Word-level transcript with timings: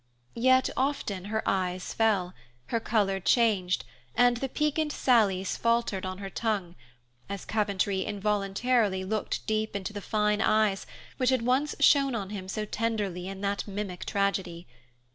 Yet 0.41 0.71
often 0.75 1.25
her 1.25 1.47
eyes 1.47 1.93
fell, 1.93 2.33
her 2.69 2.79
color 2.79 3.19
changed, 3.19 3.85
and 4.15 4.37
the 4.37 4.49
piquant 4.49 4.91
sallies 4.91 5.55
faltered 5.55 6.07
on 6.07 6.17
her 6.17 6.29
tongue, 6.31 6.73
as 7.29 7.45
Coventry 7.45 8.01
involuntarily 8.03 9.03
looked 9.03 9.45
deep 9.45 9.75
into 9.75 9.93
the 9.93 10.01
fine 10.01 10.41
eyes 10.41 10.87
which 11.17 11.29
had 11.29 11.43
once 11.43 11.75
shone 11.81 12.15
on 12.15 12.31
him 12.31 12.47
so 12.47 12.65
tenderly 12.65 13.27
in 13.27 13.41
that 13.41 13.67
mimic 13.67 14.03
tragedy. 14.05 14.65